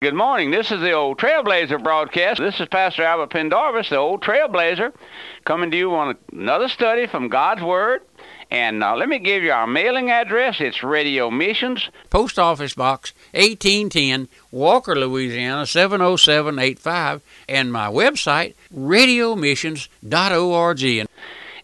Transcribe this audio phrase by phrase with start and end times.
[0.00, 0.52] Good morning.
[0.52, 2.38] This is the old Trailblazer broadcast.
[2.38, 4.92] This is Pastor Albert Pendarvis, the old Trailblazer,
[5.44, 8.02] coming to you on another study from God's Word.
[8.48, 10.60] And uh, let me give you our mailing address.
[10.60, 21.08] It's Radio Missions, Post Office Box 1810, Walker, Louisiana 70785, and my website, radiomissions.org.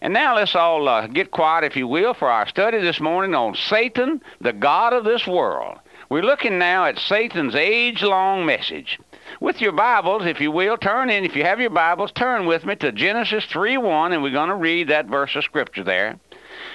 [0.01, 3.33] And now let's all uh, get quiet, if you will, for our study this morning
[3.33, 5.79] on Satan, the God of this world.
[6.07, 8.99] We're looking now at Satan's age long message.
[9.39, 11.25] With your Bibles, if you will, turn in.
[11.25, 14.49] If you have your Bibles, turn with me to Genesis 3 1, and we're going
[14.49, 16.19] to read that verse of Scripture there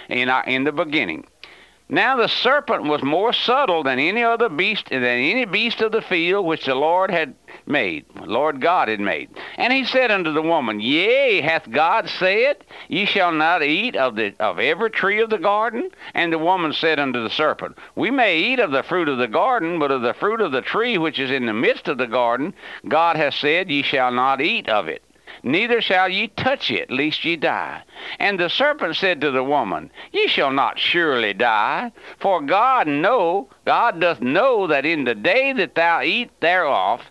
[0.08, 1.26] in, our, in the beginning.
[1.88, 6.02] Now the serpent was more subtle than any other beast, than any beast of the
[6.02, 7.34] field which the Lord had
[7.66, 9.30] made, Lord God had made.
[9.56, 14.16] And he said unto the woman, Yea, hath God said, Ye shall not eat of
[14.16, 15.90] the of every tree of the garden?
[16.14, 19.28] And the woman said unto the serpent, We may eat of the fruit of the
[19.28, 22.06] garden, but of the fruit of the tree which is in the midst of the
[22.06, 22.54] garden,
[22.88, 25.02] God hath said, Ye shall not eat of it
[25.42, 27.82] neither shall ye touch it, lest ye die.
[28.18, 33.48] And the serpent said to the woman, Ye shall not surely die, for God know,
[33.64, 37.02] God doth know that in the day that thou eat thereof,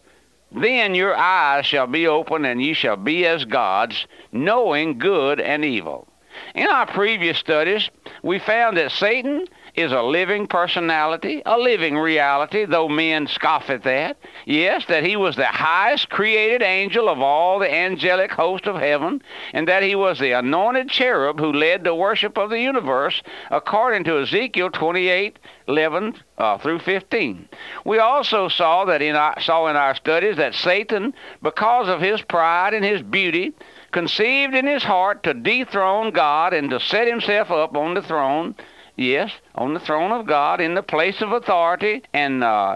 [0.52, 5.64] then your eyes shall be opened, and ye shall be as gods, knowing good and
[5.64, 6.08] evil.
[6.55, 7.89] In our previous studies,
[8.23, 13.83] we found that Satan is a living personality, a living reality, though men scoff at
[13.83, 14.17] that.
[14.45, 19.22] Yes, that he was the highest created angel of all the angelic host of heaven,
[19.53, 24.03] and that he was the anointed cherub who led the worship of the universe, according
[24.05, 27.47] to Ezekiel 28 11 uh, through 15.
[27.86, 32.23] We also saw that in our, saw in our studies that Satan, because of his
[32.23, 33.53] pride and his beauty,
[33.92, 38.56] conceived in his heart to dethrone God and to set himself up on the throne
[39.00, 42.76] Yes, on the throne of God, in the place of authority, and uh,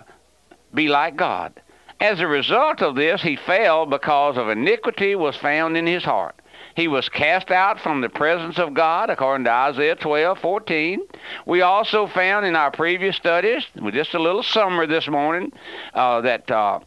[0.73, 1.51] be like God.
[1.99, 6.35] As a result of this, he fell because of iniquity was found in his heart.
[6.77, 11.01] He was cast out from the presence of God, according to Isaiah 12, 14.
[11.45, 15.51] We also found in our previous studies, with just a little summary this morning,
[15.93, 16.79] uh, that uh,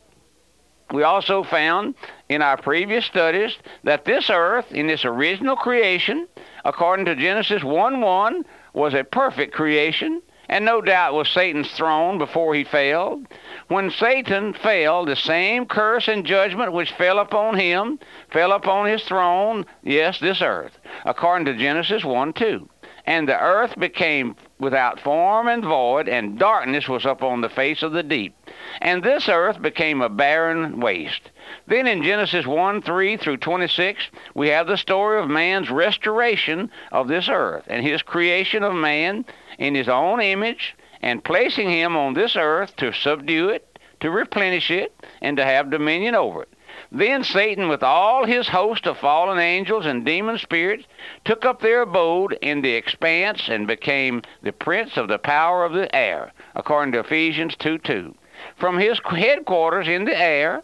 [0.92, 1.94] we also found
[2.28, 6.28] in our previous studies that this earth, in its original creation,
[6.64, 12.19] according to Genesis 1 1, was a perfect creation, and no doubt was Satan's throne
[12.19, 13.20] before he fell.
[13.69, 17.98] When Satan fell, the same curse and judgment which fell upon him
[18.30, 22.69] fell upon his throne, yes, this earth, according to Genesis 1 2.
[23.06, 27.93] And the earth became without form and void, and darkness was upon the face of
[27.93, 28.34] the deep.
[28.81, 31.31] And this earth became a barren waste.
[31.69, 37.06] Then in Genesis 1 3 through 26, we have the story of man's restoration of
[37.06, 39.25] this earth and his creation of man
[39.59, 44.71] in his own image and placing him on this earth to subdue it, to replenish
[44.71, 46.49] it, and to have dominion over it.
[46.92, 50.84] Then Satan, with all his host of fallen angels and demon spirits,
[51.24, 55.72] took up their abode in the expanse and became the prince of the power of
[55.72, 58.14] the air, according to Ephesians 2 2.
[58.56, 60.62] From his headquarters in the air,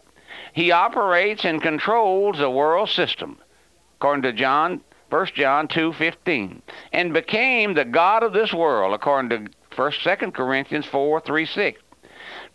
[0.53, 3.37] he operates and controls the world system,
[3.97, 6.61] according to John, 1 John 2:15,
[6.93, 11.81] and became the god of this world, according to 1st 2nd Corinthians 4, 3, 6.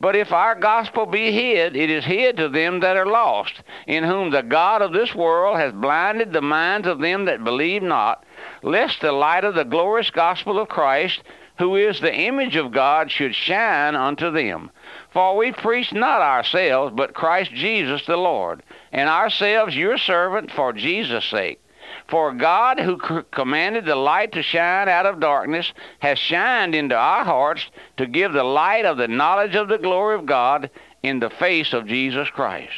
[0.00, 4.04] But if our gospel be hid, it is hid to them that are lost, in
[4.04, 8.22] whom the God of this world has blinded the minds of them that believe not,
[8.62, 11.22] lest the light of the glorious gospel of Christ,
[11.58, 14.70] who is the image of God, should shine unto them.
[15.10, 20.72] For we preach not ourselves, but Christ Jesus the Lord, and ourselves your servant for
[20.72, 21.60] Jesus' sake.
[22.08, 22.96] For God, who
[23.30, 27.66] commanded the light to shine out of darkness, has shined into our hearts
[27.98, 30.70] to give the light of the knowledge of the glory of God
[31.02, 32.72] in the face of Jesus Christ.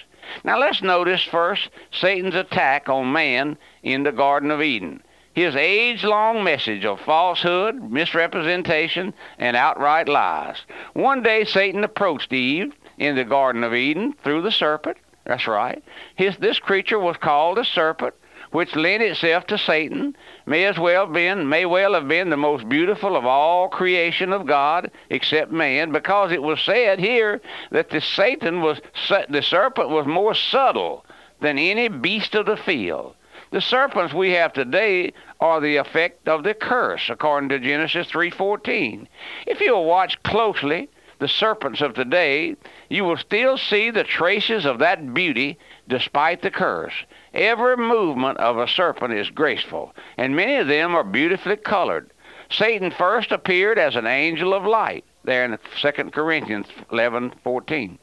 [0.45, 5.03] Now let's notice first Satan's attack on man in the Garden of Eden
[5.33, 10.57] his age long message of falsehood, misrepresentation, and outright lies.
[10.93, 14.99] One day Satan approached Eve in the Garden of Eden through the serpent.
[15.25, 15.83] That's right.
[16.17, 18.15] His, this creature was called a serpent,
[18.51, 20.17] which lent itself to Satan,
[20.47, 24.47] may as well been may well have been the most beautiful of all creation of
[24.47, 28.81] God, except man, because it was said here that the Satan was
[29.29, 31.05] the serpent was more subtle
[31.41, 33.15] than any beast of the field.
[33.51, 39.09] The serpents we have today are the effect of the curse, according to Genesis 3:14.
[39.47, 40.89] If you'll watch closely
[41.19, 42.57] the serpents of today,
[42.89, 45.59] you will still see the traces of that beauty
[45.89, 46.95] despite the curse.
[47.33, 52.11] Every movement of a serpent is graceful, and many of them are beautifully colored.
[52.51, 57.99] Satan first appeared as an angel of light, there in 2 Corinthians 11:14.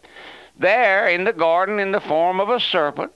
[0.59, 3.11] there in the garden in the form of a serpent.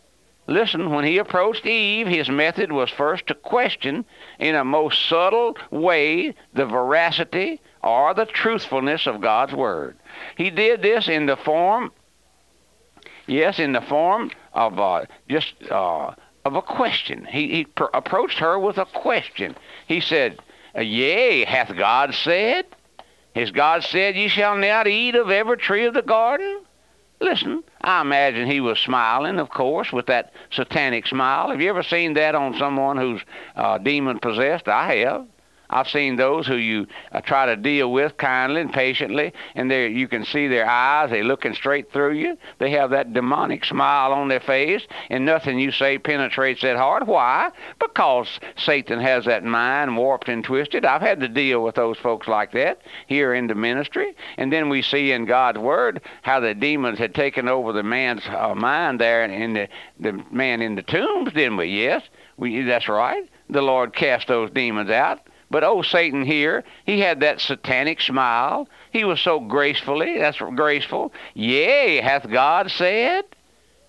[0.48, 4.04] Listen, when he approached Eve, his method was first to question
[4.38, 9.98] in a most subtle way the veracity or the truthfulness of God's Word.
[10.36, 11.92] He did this in the form,
[13.28, 16.14] yes, in the form of uh, just uh,
[16.46, 17.26] of a question.
[17.26, 19.56] He, he pr- approached her with a question.
[19.88, 20.40] He said,
[20.76, 22.66] Yea, hath God said?
[23.36, 26.62] Has God said, Ye shall not eat of every tree of the garden?
[27.20, 31.52] Listen, I imagine he was smiling, of course, with that satanic smile.
[31.52, 33.22] Have you ever seen that on someone who's
[33.56, 34.68] uh, demon possessed?
[34.68, 35.28] I have.
[35.72, 39.88] I've seen those who you uh, try to deal with kindly and patiently, and they
[39.88, 41.10] you can see their eyes.
[41.10, 42.38] They're looking straight through you.
[42.60, 47.08] They have that demonic smile on their face, and nothing you say penetrates that heart.
[47.08, 47.52] Why?
[47.80, 48.28] Because
[48.58, 50.84] Satan has that mind warped and twisted.
[50.84, 54.68] I've had to deal with those folks like that here in the ministry, and then
[54.68, 59.00] we see in God's Word how the demons had taken over the man's uh, mind
[59.00, 59.70] there, and the
[60.00, 61.68] the man in the tombs, didn't we?
[61.68, 62.04] Yes,
[62.36, 62.62] we.
[62.64, 63.24] That's right.
[63.50, 68.68] The Lord cast those demons out but oh, Satan here, he had that satanic smile.
[68.92, 71.12] He was so gracefully, that's graceful.
[71.34, 73.26] Yea, hath God said?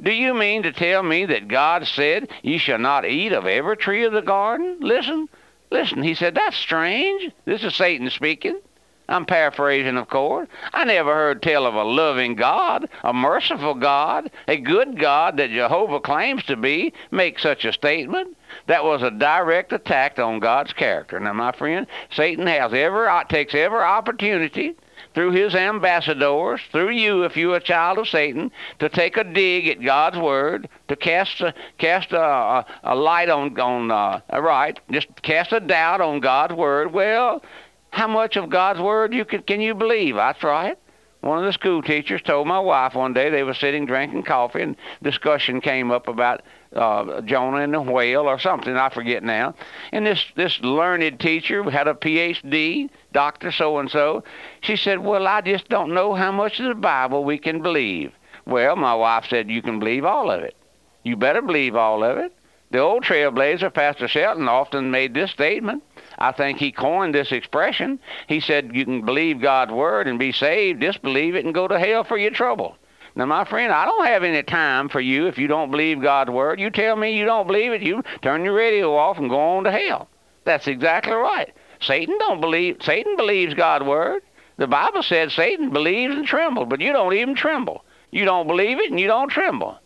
[0.02, 3.76] Do you mean to tell me that God said, Ye shall not eat of every
[3.76, 4.78] tree of the garden?
[4.80, 5.28] Listen,
[5.70, 6.02] listen.
[6.02, 7.30] He said, That's strange.
[7.44, 8.60] This is Satan speaking.
[9.08, 10.48] I'm paraphrasing, of course.
[10.72, 15.50] I never heard tell of a loving God, a merciful God, a good God that
[15.50, 18.36] Jehovah claims to be make such a statement.
[18.66, 21.18] That was a direct attack on God's character.
[21.18, 24.76] Now, my friend, Satan has ever uh, takes every opportunity
[25.14, 29.68] through his ambassadors, through you, if you're a child of Satan, to take a dig
[29.68, 34.78] at God's word, to cast a, cast a, a, a light on on uh, right,
[34.90, 36.92] just cast a doubt on God's word.
[36.92, 37.42] Well,
[37.92, 40.16] how much of God's word you can can you believe?
[40.16, 40.76] That's right.
[41.20, 44.62] One of the school teachers told my wife one day they were sitting drinking coffee
[44.62, 46.42] and discussion came up about
[46.74, 48.76] uh, Jonah and the whale or something.
[48.76, 49.54] I forget now.
[49.92, 54.24] And this this learned teacher had a Ph.D., Doctor so and so.
[54.62, 58.12] She said, "Well, I just don't know how much of the Bible we can believe."
[58.46, 60.56] Well, my wife said, "You can believe all of it.
[61.04, 62.32] You better believe all of it."
[62.72, 65.82] The old trailblazer, Pastor Shelton, often made this statement.
[66.22, 67.98] I think he coined this expression.
[68.28, 71.76] He said, You can believe God's word and be saved, disbelieve it, and go to
[71.76, 72.76] hell for your trouble.
[73.16, 76.30] Now, my friend, I don't have any time for you if you don't believe God's
[76.30, 76.60] word.
[76.60, 79.64] You tell me you don't believe it, you turn your radio off and go on
[79.64, 80.08] to hell.
[80.44, 81.52] That's exactly right.
[81.80, 84.22] Satan don't believe Satan believes God's word.
[84.58, 87.84] The Bible said Satan believes and trembles, but you don't even tremble.
[88.12, 89.76] You don't believe it and you don't tremble.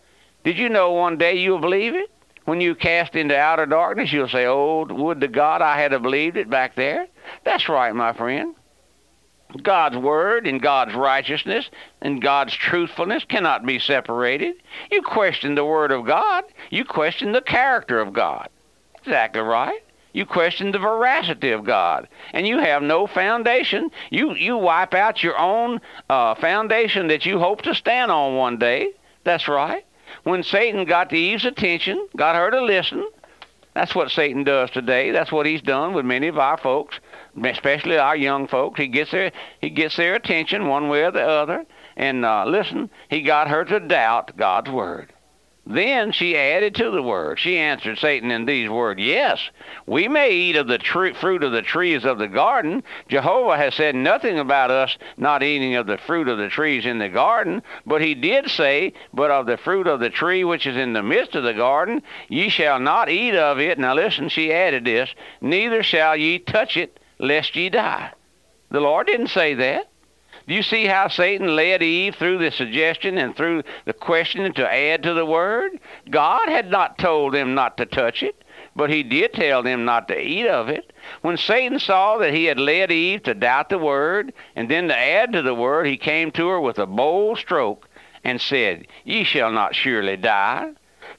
[0.45, 2.11] Did you know one day you'll believe it?
[2.47, 6.37] When you cast into outer darkness, you'll say, Oh, would to God I had believed
[6.37, 7.07] it back there.
[7.45, 8.55] That's right, my friend.
[9.63, 11.71] God's word and God's righteousness
[12.01, 14.57] and God's truthfulness cannot be separated.
[14.91, 18.49] You question the word of God, you question the character of God.
[19.03, 19.83] Exactly right.
[20.13, 23.91] You question the veracity of God, and you have no foundation.
[24.11, 28.59] You you wipe out your own uh, foundation that you hope to stand on one
[28.59, 28.93] day.
[29.25, 29.85] That's right.
[30.25, 33.09] When Satan got to Eve's attention, got her to listen,
[33.75, 35.11] that's what Satan does today.
[35.11, 36.99] That's what he's done with many of our folks
[37.45, 38.81] especially our young folks.
[38.81, 41.65] He gets their he gets their attention one way or the other.
[41.97, 45.13] And uh, listen, he got her to doubt God's word.
[45.69, 47.41] Then she added to the word.
[47.41, 49.51] She answered Satan in these words Yes,
[49.85, 52.85] we may eat of the fruit of the trees of the garden.
[53.09, 56.99] Jehovah has said nothing about us not eating of the fruit of the trees in
[56.99, 60.77] the garden, but he did say, But of the fruit of the tree which is
[60.77, 63.77] in the midst of the garden, ye shall not eat of it.
[63.77, 68.13] Now listen, she added this Neither shall ye touch it lest ye die.
[68.71, 69.89] The Lord didn't say that.
[70.47, 74.73] Do you see how Satan led Eve through the suggestion and through the questioning to
[74.73, 75.81] add to the word?
[76.09, 78.45] God had not told them not to touch it,
[78.77, 80.93] but he did tell them not to eat of it.
[81.23, 84.97] When Satan saw that he had led Eve to doubt the word and then to
[84.97, 87.89] add to the word, he came to her with a bold stroke
[88.23, 90.71] and said, Ye shall not surely die.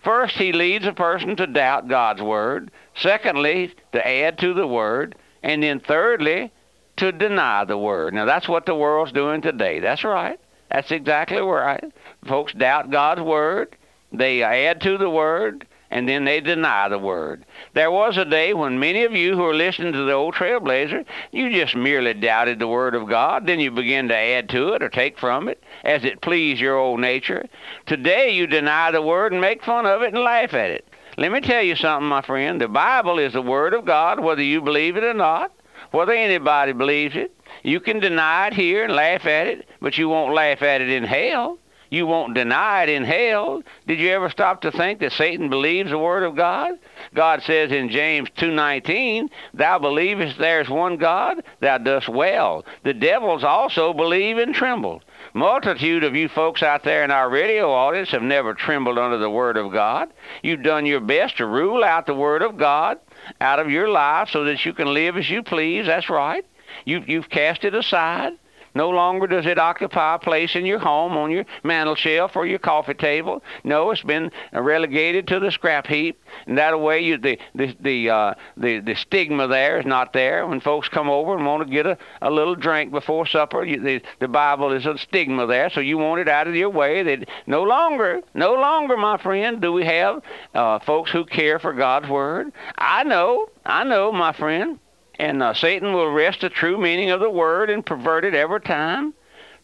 [0.04, 2.72] First, he leads a person to doubt God's word.
[2.96, 5.16] Secondly, to add to the word.
[5.44, 6.52] And then thirdly,
[6.98, 8.14] to deny the word.
[8.14, 9.80] Now that's what the world's doing today.
[9.80, 10.40] That's right.
[10.70, 11.84] That's exactly right.
[12.28, 13.76] Folks doubt God's word.
[14.12, 17.46] They add to the word and then they deny the word.
[17.74, 21.06] There was a day when many of you who are listening to the old trailblazer,
[21.32, 24.84] you just merely doubted the word of God, then you began to add to it
[24.84, 27.46] or take from it as it pleased your old nature.
[27.86, 30.88] Today you deny the word and make fun of it and laugh at it.
[31.20, 32.62] Let me tell you something, my friend.
[32.62, 35.52] The Bible is the Word of God, whether you believe it or not,
[35.92, 37.32] whether anybody believes it.
[37.64, 40.90] You can deny it here and laugh at it, but you won't laugh at it
[40.90, 41.58] in hell.
[41.90, 43.64] You won't deny it in hell.
[43.88, 46.74] Did you ever stop to think that Satan believes the word of God?
[47.14, 52.66] God says in James 2:19, "Thou believest there is one God, thou dost well.
[52.84, 55.02] The devils also believe and tremble."
[55.34, 59.30] Multitude of you folks out there in our radio audience have never trembled under the
[59.30, 60.10] word of God.
[60.42, 62.98] You've done your best to rule out the word of God
[63.42, 65.86] out of your life so that you can live as you please.
[65.86, 66.46] That's right.
[66.86, 68.34] You've, you've cast it aside.
[68.76, 72.46] No longer does it occupy a place in your home, on your mantel shelf, or
[72.46, 73.44] your coffee table.
[73.64, 78.10] No, it's been relegated to the scrap heap, and that way you, the the the,
[78.10, 80.46] uh, the the stigma there is not there.
[80.46, 83.82] When folks come over and want to get a, a little drink before supper, you,
[83.82, 87.04] the the Bible is a stigma there, so you want it out of your way.
[87.04, 90.22] That no longer, no longer, my friend, do we have
[90.54, 92.52] uh, folks who care for God's word.
[92.78, 94.80] I know, I know, my friend.
[95.20, 98.62] And uh, Satan will wrest the true meaning of the word and pervert it every
[98.62, 99.14] time.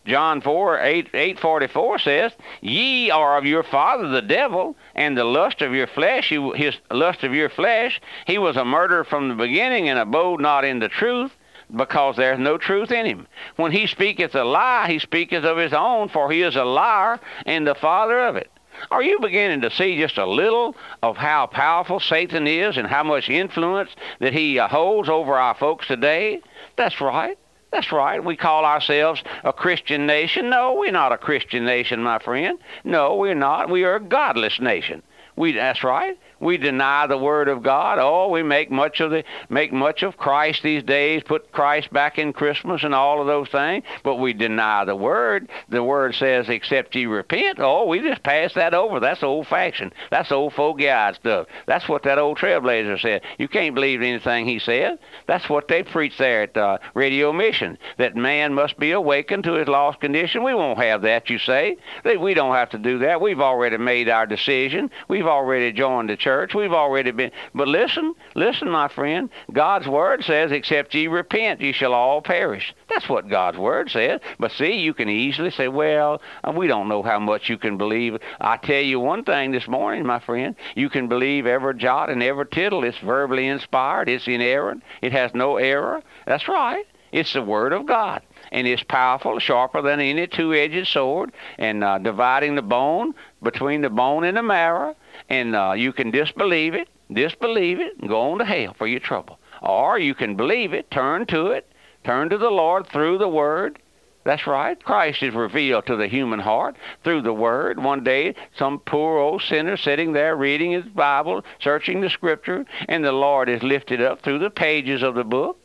[0.05, 2.31] John 4, 8, 844 says,
[2.61, 7.23] Ye are of your father the devil, and the lust of your flesh, his lust
[7.23, 10.89] of your flesh, he was a murderer from the beginning and abode not in the
[10.89, 11.31] truth,
[11.73, 13.27] because there is no truth in him.
[13.55, 17.19] When he speaketh a lie, he speaketh of his own, for he is a liar
[17.45, 18.51] and the father of it.
[18.91, 23.03] Are you beginning to see just a little of how powerful Satan is and how
[23.03, 23.89] much influence
[24.19, 26.41] that he uh, holds over our folks today?
[26.75, 27.37] That's right.
[27.71, 28.23] That's right.
[28.23, 30.49] We call ourselves a Christian nation.
[30.49, 32.59] No, we're not a Christian nation, my friend.
[32.83, 33.69] No, we're not.
[33.69, 35.01] We are a godless nation.
[35.35, 36.17] We that's right.
[36.43, 37.99] We deny the word of God.
[37.99, 42.19] Oh, we make much of the make much of Christ these days, put Christ back
[42.19, 45.49] in Christmas and all of those things, but we deny the word.
[45.69, 48.99] The word says, "Except ye repent." Oh, we just pass that over.
[48.99, 49.93] That's old fashioned.
[50.11, 51.47] That's old fogey eyed stuff.
[51.65, 53.21] That's what that old trailblazer said.
[53.37, 54.99] You can't believe anything he said.
[55.27, 57.77] That's what they preach there at uh, Radio Mission.
[57.97, 60.43] That man must be awakened to his lost condition.
[60.43, 61.29] We won't have that.
[61.29, 63.21] You say we don't have to do that.
[63.21, 64.91] We've already made our decision.
[65.07, 66.55] We've already joined the church church.
[66.55, 67.31] We've already been.
[67.53, 69.29] But listen, listen, my friend.
[69.51, 72.73] God's word says, except ye repent, ye shall all perish.
[72.89, 74.19] That's what God's word says.
[74.39, 77.77] But see, you can easily say, well, uh, we don't know how much you can
[77.77, 78.17] believe.
[78.41, 80.55] I tell you one thing this morning, my friend.
[80.75, 82.83] You can believe every jot and every tittle.
[82.83, 84.09] It's verbally inspired.
[84.09, 84.83] It's inerrant.
[85.01, 86.01] It has no error.
[86.25, 86.85] That's right.
[87.11, 91.99] It's the Word of God, and it's powerful, sharper than any two-edged sword, and uh,
[91.99, 93.13] dividing the bone
[93.43, 94.95] between the bone and the marrow,
[95.33, 98.99] and uh, you can disbelieve it, disbelieve it, and go on to hell for your
[98.99, 99.39] trouble.
[99.63, 101.67] Or you can believe it, turn to it,
[102.03, 103.79] turn to the Lord through the Word.
[104.25, 104.81] That's right.
[104.81, 107.83] Christ is revealed to the human heart through the Word.
[107.83, 113.03] One day, some poor old sinner sitting there reading his Bible, searching the Scripture, and
[113.03, 115.57] the Lord is lifted up through the pages of the book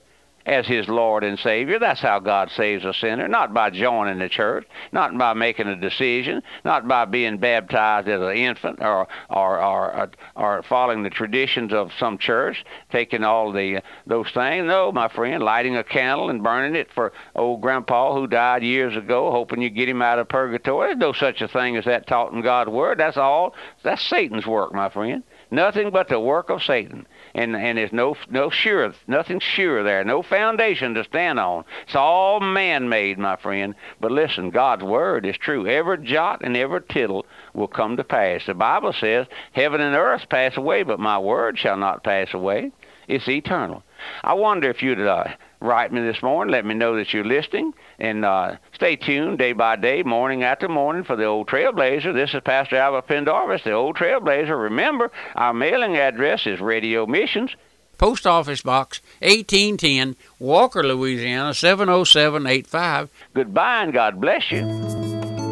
[0.48, 1.78] as his Lord and Savior.
[1.78, 5.76] That's how God saves a sinner, not by joining the church, not by making a
[5.76, 11.10] decision, not by being baptized as an infant or or or, uh, or following the
[11.10, 14.66] traditions of some church, taking all the those things.
[14.66, 18.96] No, my friend, lighting a candle and burning it for old grandpa who died years
[18.96, 20.88] ago, hoping you get him out of purgatory.
[20.88, 22.98] There's no such a thing as that taught in God's word.
[22.98, 23.54] That's all.
[23.82, 25.22] That's Satan's work, my friend.
[25.50, 30.04] Nothing but the work of Satan and and there's no no sure nothing sure there,
[30.04, 31.64] no foundation to stand on.
[31.84, 33.74] It's all man-made, my friend.
[34.00, 35.66] But listen, God's word is true.
[35.66, 38.46] Every jot and every tittle will come to pass.
[38.46, 42.72] The Bible says, "Heaven and earth pass away, but my word shall not pass away."
[43.08, 43.82] It's eternal.
[44.22, 45.24] I wonder if you'd uh,
[45.60, 46.52] write me this morning.
[46.52, 47.72] Let me know that you're listening.
[47.98, 52.14] And uh, stay tuned day by day, morning after morning, for the Old Trailblazer.
[52.14, 54.62] This is Pastor Albert Pendarvis, the Old Trailblazer.
[54.62, 57.50] Remember, our mailing address is Radio Missions.
[57.96, 63.10] Post Office Box 1810, Walker, Louisiana 70785.
[63.34, 65.17] Goodbye and God bless you.